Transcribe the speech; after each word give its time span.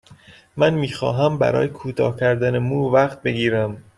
من 0.57 0.73
می 0.73 0.89
خواهم 0.91 1.37
برای 1.37 1.67
کوتاه 1.69 2.15
کردن 2.17 2.57
مو 2.57 2.79
وقت 2.91 3.21
بگیرم. 3.21 3.83